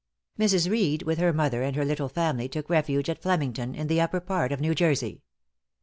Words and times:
Mrs. 0.39 0.67
Reed 0.67 1.03
with 1.03 1.19
her 1.19 1.31
mother 1.31 1.61
and 1.61 1.75
her 1.75 1.85
little 1.85 2.09
family 2.09 2.49
took 2.49 2.71
refuge 2.71 3.07
at 3.07 3.21
Flemington, 3.21 3.75
in 3.75 3.85
the 3.85 4.01
upper 4.01 4.19
part 4.19 4.51
of 4.51 4.59
New 4.59 4.73
Jersey. 4.73 5.21